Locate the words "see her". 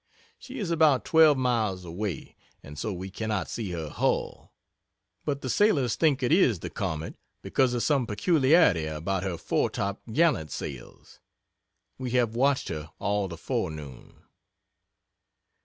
3.47-3.87